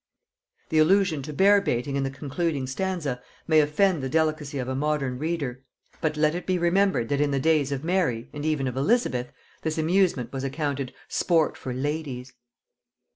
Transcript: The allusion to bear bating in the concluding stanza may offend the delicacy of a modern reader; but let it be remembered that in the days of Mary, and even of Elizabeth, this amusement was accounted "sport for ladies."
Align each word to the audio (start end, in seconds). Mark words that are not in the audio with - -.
The 0.69 0.79
allusion 0.79 1.21
to 1.21 1.31
bear 1.31 1.61
bating 1.61 1.95
in 1.95 2.01
the 2.01 2.09
concluding 2.09 2.65
stanza 2.65 3.21
may 3.47 3.59
offend 3.61 4.01
the 4.01 4.09
delicacy 4.09 4.57
of 4.57 4.67
a 4.67 4.73
modern 4.73 5.19
reader; 5.19 5.63
but 6.01 6.17
let 6.17 6.33
it 6.33 6.47
be 6.47 6.57
remembered 6.57 7.07
that 7.09 7.21
in 7.21 7.29
the 7.29 7.39
days 7.39 7.71
of 7.71 7.83
Mary, 7.83 8.27
and 8.33 8.43
even 8.43 8.67
of 8.67 8.75
Elizabeth, 8.75 9.31
this 9.61 9.77
amusement 9.77 10.33
was 10.33 10.43
accounted 10.43 10.91
"sport 11.07 11.55
for 11.55 11.71
ladies." 11.71 12.33